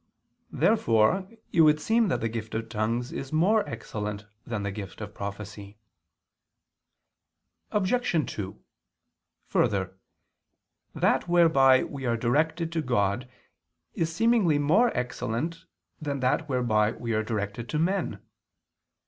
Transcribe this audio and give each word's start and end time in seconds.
Therefore 0.51 1.29
it 1.53 1.61
would 1.61 1.79
seem 1.79 2.07
that 2.07 2.21
the 2.21 2.27
gift 2.27 2.55
of 2.55 2.69
tongues 2.69 3.11
is 3.11 3.31
more 3.31 3.63
excellent 3.69 4.25
than 4.47 4.63
the 4.63 4.71
gift 4.71 4.99
of 4.99 5.13
prophecy. 5.13 5.77
Obj. 7.69 8.11
2: 8.33 8.59
Further, 9.45 9.95
that 10.95 11.27
whereby 11.29 11.83
we 11.83 12.07
are 12.07 12.17
directed 12.17 12.71
to 12.71 12.81
God 12.81 13.29
is 13.93 14.11
seemingly 14.11 14.57
more 14.57 14.89
excellent 14.97 15.65
than 16.01 16.19
that 16.21 16.49
whereby 16.49 16.93
we 16.93 17.13
are 17.13 17.21
directed 17.21 17.69
to 17.69 17.77
men. 17.77 18.23